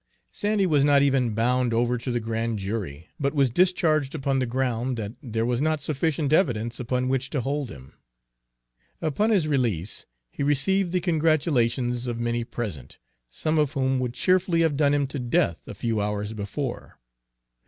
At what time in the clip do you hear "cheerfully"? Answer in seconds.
14.15-14.61